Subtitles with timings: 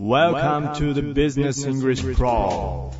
[0.00, 2.90] Welcome to the Business English Pro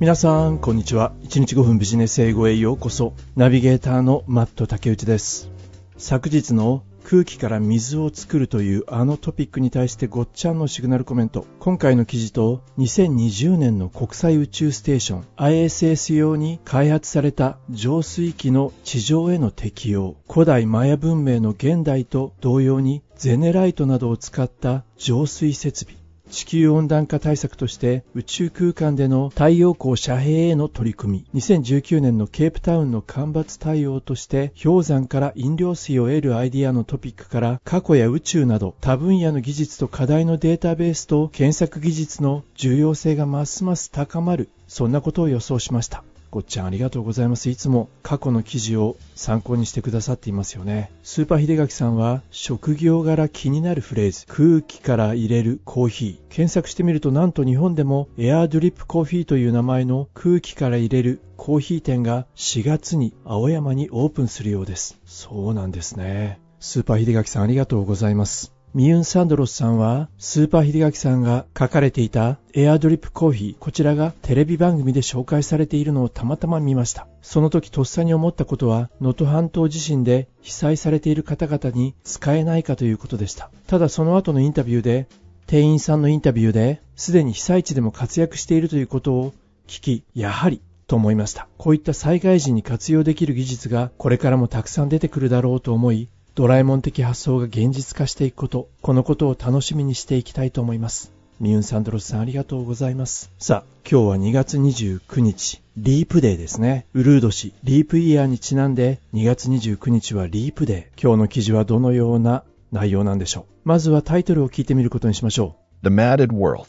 [0.00, 1.12] 皆さん、こんにちは。
[1.22, 3.14] 1日5分ビジネス英語へようこそ。
[3.36, 5.48] ナビゲーターのマット竹内です。
[5.96, 11.46] 昨日の空気から水を作るというあのトピックに対してごっちゃんのシグナルコメント。
[11.60, 20.16] 今回の記事と2020年の国際宇宙ステーション ISS 用に開発された浄水器の地上への適用。
[20.28, 25.99] 古代マヤ文明の現代と同様にゼネライトなどを使った浄水設備。
[26.30, 31.40] 地球温暖化対策として宇宙空間での太陽光遮蔽への取り組み。
[31.40, 44.48] 2019年のケープタウンの干ばつ対応として氷山から飲料水を得るアイディアのトピックから過去や宇宙など多分野の技術と課題のデータベースと検索技術の重要性がますます高まる。
[44.68, 46.04] そんなことを予想しました。
[46.30, 47.50] ごっちゃんありがとうございます。
[47.50, 50.90] いつも過去の記事を参考にしてくださっていますよね。
[51.02, 56.34] スーパー秀垣さんは職業柄気になるフレーズ、空気から入れるコーヒー。
[56.34, 65.00] 検索してみるとなんと日本でもエアードリップコーヒーという名前の空気から入れるコーヒー店が4月に青山にオープンするようです。
[65.06, 66.38] そうなんですね。
[66.60, 68.59] スーパー秀垣さんありがとうございます。
[68.72, 77.08] ミユン・サンドロスさんは、スーパー秀垣さんが書かれていたエアドリップコーヒー、こちらがテレビ番組で紹介されているのをたまたま見ました。
[77.20, 83.50] その時とっさに思ったことは、能登半島地震で被災されている方々に使えないかということでした。
[83.66, 85.08] ただその後のインタビューで、
[85.48, 89.32] 店員さんのインタビューで、すでに被災地でも活躍しているということを
[89.66, 91.48] 聞き、やはり、と思いました。
[91.56, 101.12] こういった災害時に活用できる技術がこれからもたくさん出てくるだろうと思い、ドラえもん的発想が現実化していくこと、このことを楽しみにしていきたいと思います。
[101.40, 103.32] ミユン・サンドロスさんありがとうございます。
[103.38, 106.86] さあ、今日は2月29日、リープデーですね。
[106.92, 111.02] ウルード氏、リープイヤーにちなんで2月29日はリープデー。
[111.02, 113.44] 今日の記事はどのような内容なんでしょう。
[113.64, 116.64] まずはタイトルを聞いてみることにしましょ The Madded World.
[116.64, 116.66] う。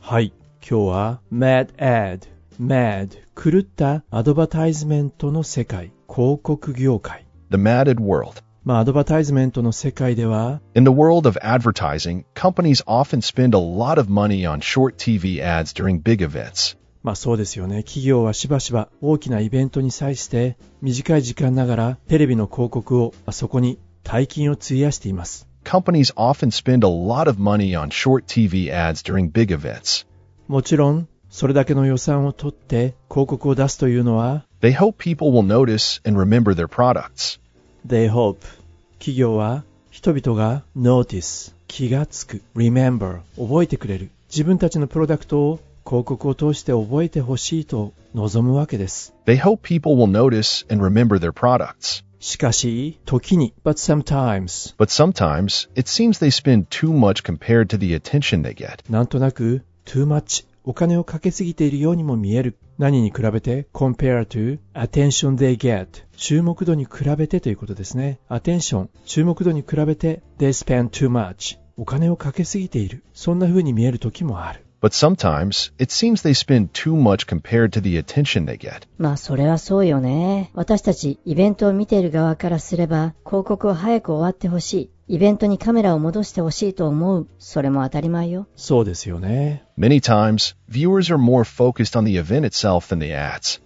[0.00, 0.32] はい。
[0.68, 2.26] 今日は Mad Ad、
[2.60, 7.24] Mad、狂ったアドバタイズメントの世界、広告業界。
[7.50, 8.47] The Madded World.
[8.67, 14.95] まあ、アドバタイズメントの世界では、 In the world of advertising, companies often spend a lot of money on short
[14.95, 16.77] TV ads during big events.
[17.03, 17.83] まあそうですよね。
[17.83, 25.47] 企業はしばしば大きなイベントに際して短い時間ながらテレビの広告をまあそこに大金を費やしています。
[25.65, 30.05] Companies often spend a lot of money on short TV ads during big events.
[30.47, 37.39] もちろん、それだけの予算を取って広告を出すというのは、 They hope people will notice and remember their products.
[37.88, 38.38] They hope
[38.98, 49.14] 企業は人々が notice 気がつく remember 覚えてくれる自分たちのプロダクトを広告を通して覚えてほしいと望むわけです。
[49.24, 52.04] They hope people will notice and remember their products.
[52.20, 58.42] しかし、時に but sometimes But sometimes, it seems they spend too much compared to the attention
[58.42, 58.80] they get.
[58.90, 62.58] なんとなく too much お金をかけすぎているようにも見える。
[62.76, 68.20] 何に比べて compare to attention they get 注目度に比べてということですね。
[68.28, 73.02] attention 注目度に比べて they spend too much お金をかけすぎている。
[73.14, 74.66] そんな風に見える時もある。
[74.82, 78.82] But sometimes, it seems they spend too much compared to the attention they get.
[78.98, 80.50] まあそれはそうよね。
[80.52, 84.90] 私たちイベントを見ている側からすれば広告は早く終わってほしい。
[85.10, 87.26] イベントにカメラを戻してほしいと思う。
[87.38, 88.46] それも当たり前よ。
[88.56, 89.64] そうですよね。
[89.78, 93.62] Many times, viewers are more focused on the event itself than the ads.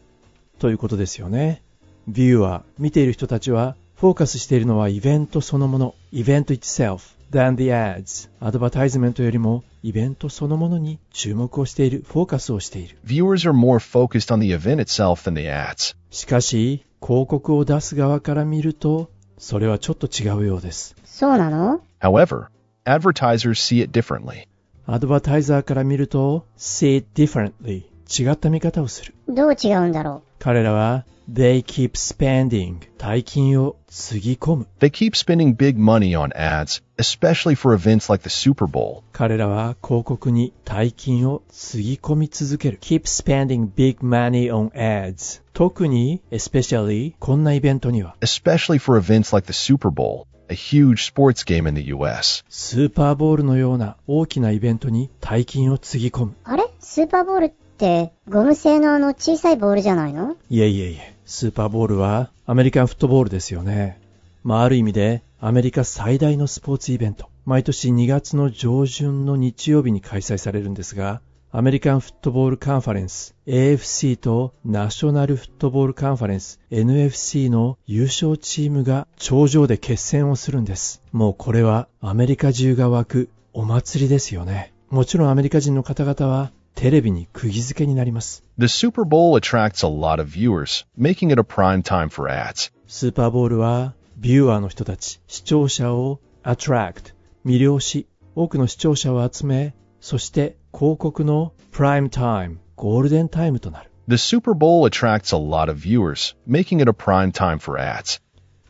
[0.61, 1.63] ということですよね。
[2.07, 8.31] ビューアー、見ている人たちは、フォーカスしているのはイベントそのもの、イベント itself, than the ads.
[8.39, 12.99] アドバタイズメントよりも、イベントそのものに注目をしている、フォーカスをしている。
[13.05, 15.97] Viewers are more focused on the event itself than the ads.
[16.11, 20.95] しかし、広告を出す側から見ると、それはちょっと違うようです。
[21.22, 22.48] そうなの However,
[22.86, 24.48] advertisers see it differently.
[24.86, 27.84] アドバタイザーから見ると、see it differently.
[28.10, 29.14] 違った見方をする。
[29.28, 32.78] どう違うんだろ彼らは、they keep spending.
[32.98, 34.68] 大金をつぎ込む。
[34.80, 39.04] They keep spending big money on ads, especially for events like the Super Bowl.
[39.12, 42.80] 彼らは広告に大金をつぎ込み続ける。
[42.80, 45.42] keep spending big money on ads.
[45.54, 51.89] 特に、especially こんなイベントには、 especially for events like the Super Bowl, A huge sports game in the
[51.95, 52.45] US.
[52.49, 56.33] スーパーボールのような大きなイベントに大金をつぎ込む。
[56.33, 56.35] う。
[56.45, 56.65] あれ？
[56.79, 60.37] スーパーボールってゴム製のあの小さいボールじゃないの？
[60.51, 63.99] いえいえいえ、スーパーボールはアメリカンフットボールですよね。
[64.45, 67.29] まあある意味でアメリカ最大のスポーツイベント。
[67.45, 71.21] 毎年2月の上旬の日曜日に開催されるんですが、
[71.55, 81.03] アメリカンフットボールカンファレンス AFC とナショナルフットボールカンファレンス NFC の優勝チームが頂上で決戦をするんです。
[81.13, 84.73] もうこれはアメリカ中が湧くお祭りですよね。
[84.89, 88.43] もちろんアメリカ人の方々はテレビに釘付けになります。
[88.57, 92.73] The Super Bowl attracts a lot of viewers, making it a prime time for ads.
[92.87, 97.13] スーパーボールはビューアーの人たち、視聴者を attract、
[97.45, 103.91] 魅了し、多くの視聴者を集め、そして広告のプライムタイム、ゴールデンタイムとなる。
[104.09, 108.21] The Super Bowl attracts a lot of viewers, making it a prime time for ads.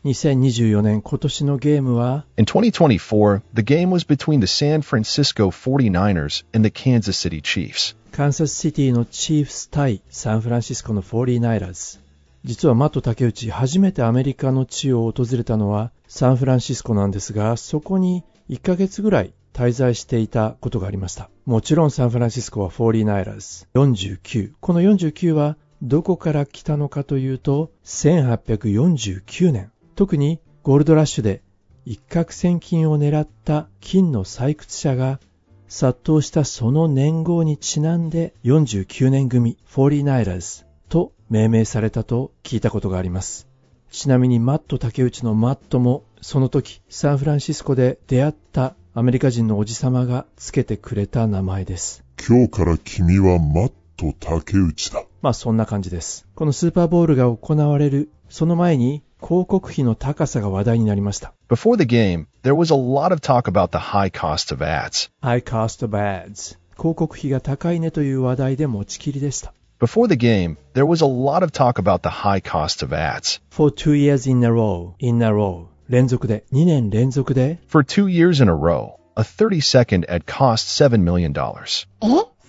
[0.03, 7.41] 2024年今年のゲームは In 2024, the game was between the San Francisco 49ers and the Kansas City
[7.41, 7.95] Chiefs.
[8.11, 11.99] カンサスシティのチーフス対サンフランシスコの 49ers。
[12.43, 21.29] 実はマット竹内初めてアメリカの地を訪れたのはサンフランシスコなんですが、そこに1ヶ月ぐらい滞在していたことがありました。
[21.45, 23.67] もちろんサンフランシスコは 49ers。
[23.73, 24.53] 49。
[24.59, 29.71] この49はどこから来たのかというと、1849年。
[29.95, 31.41] 特にゴールドラッシュで
[31.85, 35.19] 一攫千金を狙った金の採掘者が
[35.67, 43.47] 殺到したその年号にちなんで49年組 49ers と命名されたと聞いたことがあります。
[43.91, 52.03] ちなみにマット竹内のマットもその時サンフランシスコで出会ったアメリカ人のおじさまがつけてくれた名前です。
[52.27, 55.03] 今日から君はマット竹内だ。
[55.23, 56.27] まあそんな感じです。
[56.35, 61.33] このスーパーボールが行われるその前に広告費の高さが話題になりました。
[61.49, 65.09] Before the game, there was a lot of talk about the high cost of ads.
[65.23, 69.55] High cost of ads 広告費が高いねという話題で持ちきりでした。
[69.79, 73.41] Before the game, there was a lot of talk about the high cost of ads.
[73.49, 78.53] for two years in a row, in a row 連続で、2年連続で For two years in a
[78.53, 81.31] row, a 30 second ad cost $7 million.
[81.31, 82.05] え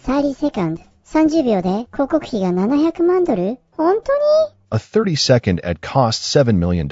[0.06, 0.82] ?30 セカンド。
[1.04, 4.20] 30秒で広告費が700万ドル本当に
[4.72, 6.88] A 30 second ad cost $7 million.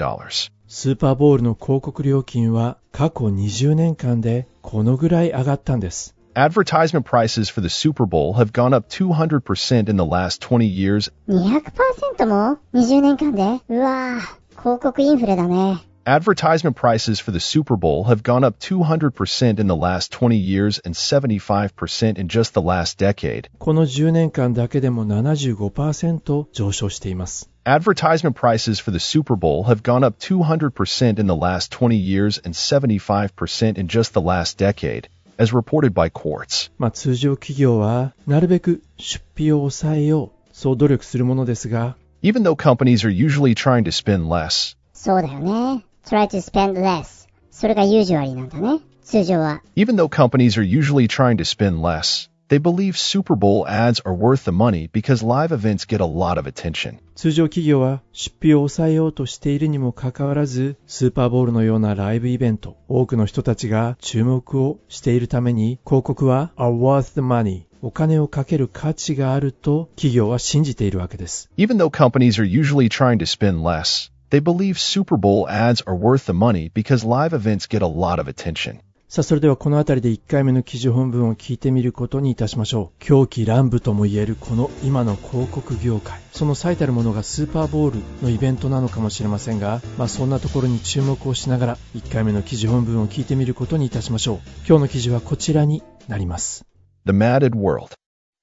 [0.67, 6.15] スーパーボールの広告料金は過去20年間でこのぐらい上がったんです。
[6.35, 11.11] Advertisement prices for the Super Bowl have gone up 200% in the last 20 years.
[11.27, 15.83] 200%も ?20 年間でうわぁ、広告インフレだね。
[16.08, 20.94] Advertisement prices for the Super Bowl have gone up 200% in the last 20 years and
[20.94, 23.50] 75% in just the last decade.
[23.58, 27.50] この10年間だけでも75%上昇しています。
[27.66, 32.40] Advertisement prices for the Super Bowl have gone up 200% in the last 20 years
[32.42, 36.70] and 75% in just the last decade, as reported by Quartz.
[36.78, 45.84] まあ通常企業はなるべく出費を抑えよう、そう努力するものですが、 Even though companies are usually trying to spend less, そうだよね。
[46.05, 47.27] Try to spend less.
[47.51, 48.79] それがユージュアリーなんだね。
[49.03, 49.61] 通常は。
[49.75, 54.45] even though companies are usually trying to spend less, they believe Super Bowl ads are worth
[54.45, 56.99] the money because live events get a lot of attention.
[57.15, 71.49] 通常企業は出費を抑えようとしているにもかかわらず、スーパーボールのようなライブイベント、多くの人たちが注目をしているために、広告は are worth the money、お金をかける価値があると企業は信じているわけです。
[71.57, 76.25] Even though companies are usually trying to spend less, they believe Super Bowl ads are worth
[76.25, 78.79] the money because live events get a lot of attention.
[79.07, 83.03] さあ、それではこのあたりで1回目の記事本文を聞いてみることにいたしましょう。
[83.03, 86.19] 狂気乱舞とも言えるこの今の広告業界。
[86.31, 94.39] その最たるものがスーパーボールのイベントなのかもしれませんが、まあそんなところに注目をしながら1回目の記事本文を聞いてみることにいたしましょう。
[94.67, 96.65] 今日の記事はこちらになります。
[97.05, 97.89] The Matted World.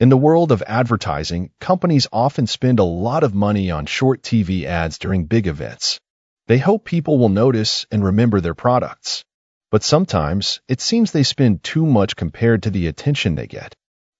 [0.00, 4.64] In the world of advertising, companies often spend a lot of money on short TV
[4.64, 6.00] ads during big events.
[6.46, 9.26] They hope people will notice and remember their products.
[9.70, 13.74] But sometimes, it seems they spend too much compared to the attention they get.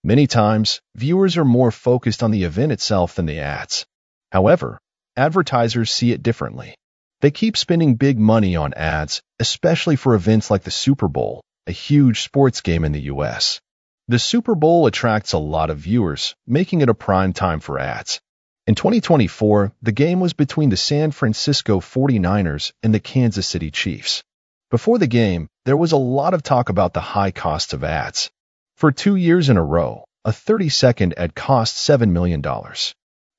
[0.04, 3.86] Many times, viewers are more focused on the event itself than the ads.
[4.32, 4.78] However,
[5.16, 6.74] advertisers see it differently.
[7.22, 11.72] They keep spending big money on ads, especially for events like the Super Bowl, a
[11.72, 13.62] huge sports game in the US.
[14.10, 18.20] The Super Bowl attracts a lot of viewers, making it a prime time for ads.
[18.66, 24.24] In 2024, the game was between the San Francisco 49ers and the Kansas City Chiefs.
[24.68, 28.32] Before the game, there was a lot of talk about the high cost of ads.
[28.78, 32.42] For two years in a row, a 30 second ad cost $7 million.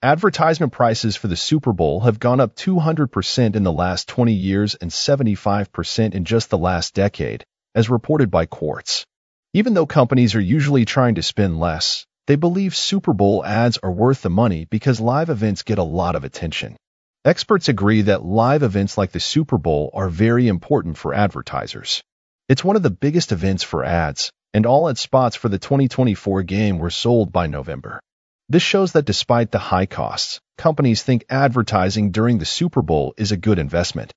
[0.01, 4.75] Advertisement prices for the Super Bowl have gone up 200% in the last 20 years
[4.75, 7.43] and 75% in just the last decade,
[7.75, 9.05] as reported by Quartz.
[9.53, 13.91] Even though companies are usually trying to spend less, they believe Super Bowl ads are
[13.91, 16.77] worth the money because live events get a lot of attention.
[17.25, 22.01] Experts agree that live events like the Super Bowl are very important for advertisers.
[22.47, 26.43] It's one of the biggest events for ads, and all ad spots for the 2024
[26.43, 27.99] game were sold by November.
[28.47, 33.33] This shows that despite the high costs, companies think advertising during the Super Bowl is
[33.33, 34.13] a good investment.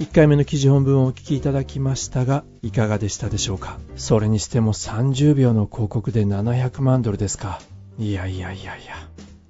[0.00, 3.78] 1回目の記事本文をお聞きいただきましたが、いかがでしたでしょうか？
[3.94, 7.60] それにしても30秒の広告で700万ドルですか？
[7.96, 8.94] いやいやいやいや。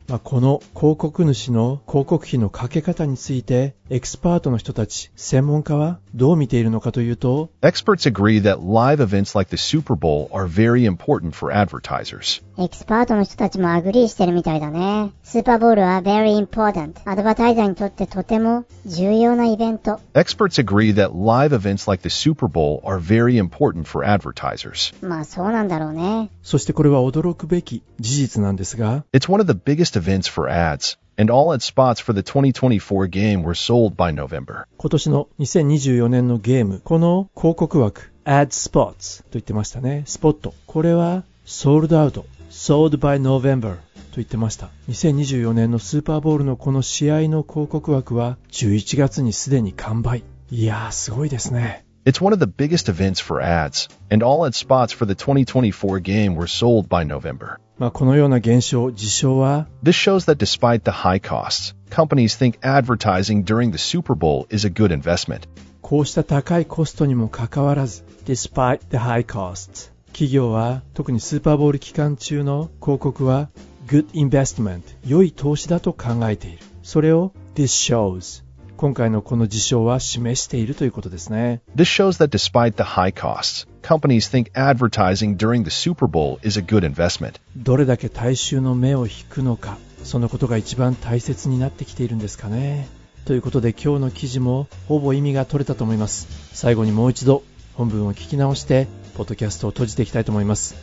[0.06, 12.44] まあ、この広告主の広告費のかけ方について、エキスパートの人たち、専門家はどう見ているのかというと、Experts agree that live events like the Super Bowl are very important for advertisers.
[12.56, 15.11] エキスパートの人たちも agree してるみたいだね。
[15.25, 16.94] スーパーボールは very important。
[17.04, 19.99] advertiser にとってとても重要なイベント。
[20.12, 24.94] Experts agree that live events like the Super Bowl are very important for advertisers.
[25.04, 26.30] まあそうなんだろうね。
[26.44, 33.42] そしてこれは驚くべき事実なんですが、It's one of the biggest events for ads, and all ad spots for the 2024 game
[33.42, 34.66] were sold by November.
[34.76, 40.04] 今年の2024年のゲーム、この広告枠、Ad Spots と言ってましたね。
[40.06, 40.54] スポット。
[40.66, 42.25] これは、ソールドアウト。
[42.54, 43.80] Sold by November と
[44.16, 44.70] 言ってました。
[44.88, 50.23] 2024年のスーパーボールのこの試合の広告枠は、11月にすでに完売。
[50.50, 51.84] いやー、すごいですね。
[52.06, 56.37] It's one of the biggest events for ads, and all ad spots for the 2024 game
[56.37, 57.56] were sold by November.
[57.76, 64.64] まあ、このような現象、事象は、This shows that despite the high costs, companies think advertising during the Super Bowl is
[64.64, 65.49] a good investment.
[65.80, 73.50] こうした高いコストにもかかわらず、despite the high costs、企業は特にスーパーボール期間中の広告は
[73.88, 76.59] good investment、良い投資だと考えている。
[76.85, 78.44] それを this shows、
[78.76, 81.62] 今回のこの事象は示しているということですね。
[81.75, 86.62] This shows that despite the high costs, companies think advertising during the Super Bowl is a
[86.62, 87.40] good investment.
[87.56, 92.87] どれだけ大衆の目を引くのか、そのことが一番大切になってきているんですかね。
[93.25, 96.28] ということで今日の記事もほぼ意味が取れたと思います。
[96.52, 97.42] 最後にもう一度
[97.75, 100.75] 本文を聞き直して、ポッドキャストを閉じていきたいと思います。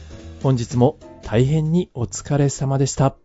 [0.42, 3.16] 本日も大変にお疲れ様でした。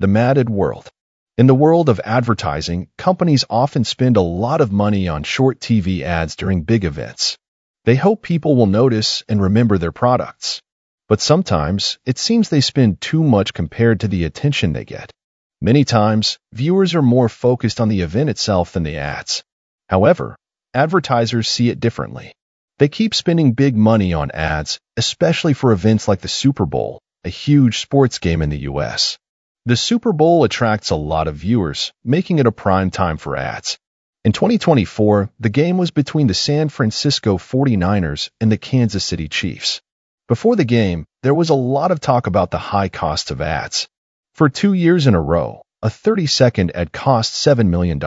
[0.00, 0.90] The matted world.
[1.38, 6.02] In the world of advertising, companies often spend a lot of money on short TV
[6.02, 7.36] ads during big events.
[7.84, 10.60] They hope people will notice and remember their products.
[11.08, 15.12] But sometimes, it seems they spend too much compared to the attention they get.
[15.60, 19.44] Many times, viewers are more focused on the event itself than the ads.
[19.88, 20.36] However,
[20.74, 22.32] advertisers see it differently.
[22.81, 27.29] They keep spending big money on ads, especially for events like the Super Bowl, a
[27.29, 29.19] huge sports game in the US.
[29.67, 33.77] The Super Bowl attracts a lot of viewers, making it a prime time for ads.
[34.25, 39.79] In 2024, the game was between the San Francisco 49ers and the Kansas City Chiefs.
[40.27, 43.87] Before the game, there was a lot of talk about the high cost of ads.
[44.33, 47.99] For two years in a row, a 30 second ad cost $7 million.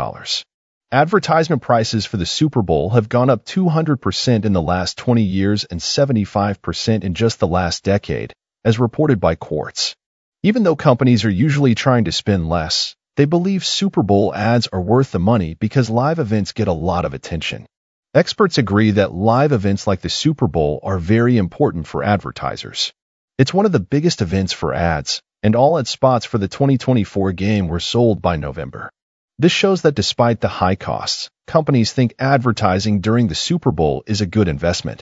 [0.95, 5.65] Advertisement prices for the Super Bowl have gone up 200% in the last 20 years
[5.65, 8.33] and 75% in just the last decade,
[8.65, 9.97] as reported by Quartz.
[10.45, 14.81] Even though companies are usually trying to spend less, they believe Super Bowl ads are
[14.81, 17.67] worth the money because live events get a lot of attention.
[18.15, 22.93] Experts agree that live events like the Super Bowl are very important for advertisers.
[23.37, 27.33] It's one of the biggest events for ads, and all ad spots for the 2024
[27.33, 28.93] game were sold by November.
[29.37, 34.23] This shows that despite the high costs, companies think advertising during the Super Bowl is
[34.23, 35.01] a good investment.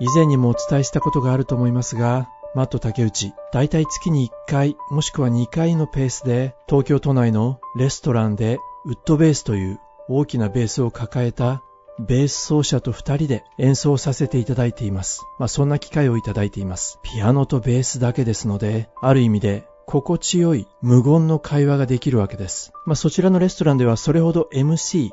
[0.00, 9.78] 以前にもお伝えしたことがあると思いますが、マット竹内、だいたい月に1回もしくは2回のペースで東京都内のレストランでウッドベースという
[10.08, 11.62] 大きなベースを抱えた
[11.98, 15.20] ベース奏者と二人で演奏させていただいています。
[15.38, 16.98] まあそんな機会をいただいています。
[17.02, 22.72] ピアノとベースだけですので、ある意味で心地よい無言の会話ができるわけです。
[22.86, 25.10] まあそちらのレストランではそれほど MC、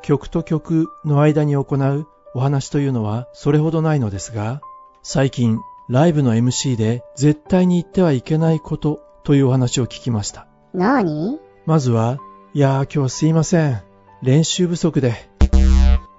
[0.00, 4.62] 曲と曲の間に行うお話というのはそれほどないのですが、
[5.02, 5.58] 最近
[5.90, 10.46] ライブの MC で絶対に言ってはいけないことというお話を聞きました。
[10.72, 12.18] なーにまずは、
[12.54, 13.82] いやー今日はすいません。
[14.22, 15.28] 練習不足で。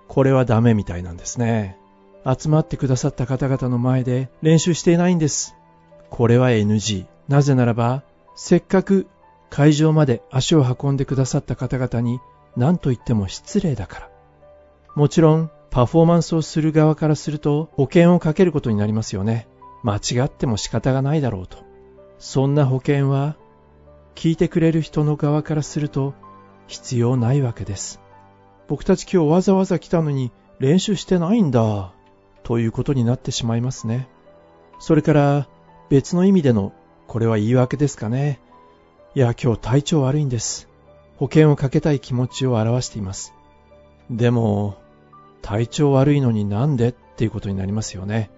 [0.07, 1.79] これはダメみたいなんですね。
[2.23, 5.55] 集まってくださった方々の前で練習していないんです。
[6.11, 7.07] これは NG。
[7.27, 8.03] なぜならば、
[8.35, 9.07] せっかく
[9.49, 12.19] 会場まで足を運んでくださった方々に
[12.57, 14.09] 何と言っても失礼だから。
[14.95, 19.47] もちろん、パフォーマンスをする側からすると保険をかけることになりますよね。
[19.83, 21.57] 間違っても仕方がないだろうと。
[22.17, 23.35] そんな保険は、
[24.15, 26.13] 聞いてくれる人の側からすると
[26.67, 27.99] 必要ないわけです。
[28.67, 31.91] 僕たち今日わざわざ来たのに練習してないんだ。
[32.43, 34.07] ということになってしまいますね。
[34.79, 35.47] それから
[35.89, 36.73] 別の意味での
[37.15, 38.41] これは言い訳ですかね。
[39.15, 40.67] いや今日体調悪いんです。
[41.15, 43.33] 保険をかけたい気持ちを表しています。
[44.09, 44.75] でも
[45.41, 48.29] 体調悪いのになんでっていうことになりますよね。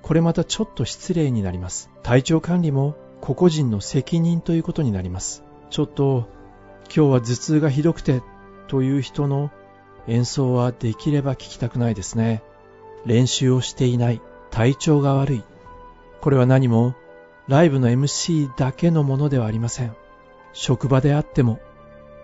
[0.00, 1.90] これまたちょっと失礼になります。
[2.02, 5.42] 体調管理も個々人の責任ということになります。
[5.68, 6.26] ちょっと
[6.84, 8.22] 今日は頭痛がひどくて
[8.66, 9.50] という人の
[10.08, 12.42] 演奏はできれば聞きたくないですね。
[13.04, 15.44] 練習をしていない、体調が悪い。
[16.22, 16.94] これは何も
[17.48, 19.94] ライブの MC だけのものではありません。
[20.52, 21.60] 職場であっても、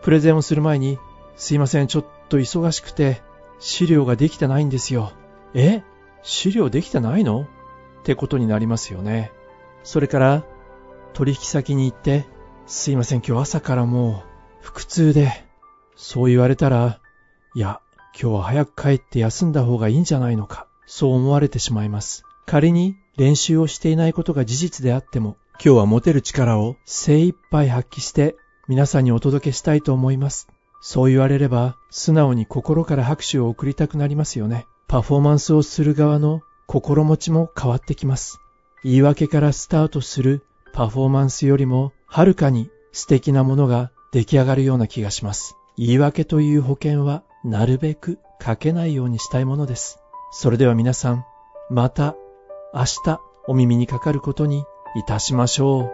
[0.03, 0.99] プレゼンをする前に、
[1.37, 3.23] すいません、ちょっと忙しくて、
[3.59, 5.13] 資料ができてないんですよ。
[5.53, 5.83] え？
[6.23, 7.43] 資料できてないの？
[8.01, 9.31] ってことになりますよね。
[9.83, 10.45] それから、
[11.13, 12.25] 取引先に行って、
[12.67, 14.23] すいません、今日朝からも
[14.63, 15.45] う、腹痛で、
[15.97, 17.01] そう言われたら、
[17.55, 17.81] いや、
[18.19, 22.25] 今日は早く帰って休んだ方がいいんじゃないのか、そう思われてしまいます。
[22.47, 28.37] 仮に練習をしていないことが事実であっても、今日は持てる力を精一杯発揮して
[28.67, 30.49] 皆さんにお届けしたいと思います。
[30.81, 34.67] そう言われれば、素直に心から拍手を送りたくなりますよね。
[34.89, 38.39] パフォーマンスをする側の心持ちも変わってきます。
[38.83, 45.57] 言い訳からスタートするパフォーマンスよりも、はるかに素敵なものが出来上がるような気がします。
[45.77, 49.99] 言い訳という保険は、なるべくかけないようにしたいものです。
[50.33, 51.25] それでは皆さん、
[51.69, 52.17] また
[52.73, 55.91] 明日お耳にかかることにいたしましょう。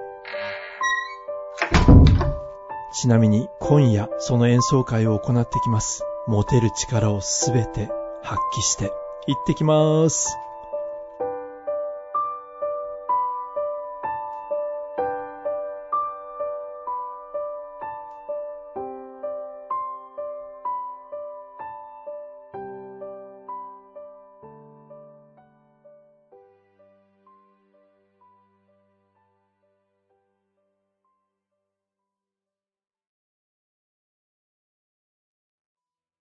[2.93, 6.03] ちなみに今夜その演奏会を行ってきます。
[6.27, 7.91] 持てる力をすべて
[8.23, 8.93] 発揮して
[9.27, 10.37] 行ってきまーす。